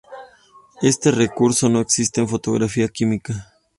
Este 0.81 1.11
recurso 1.11 1.69
no 1.69 1.79
existe 1.79 2.21
en 2.21 2.27
fotografía 2.27 2.87
química. 2.87 3.53